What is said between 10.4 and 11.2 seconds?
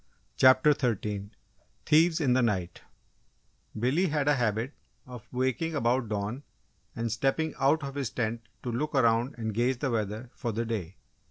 the day.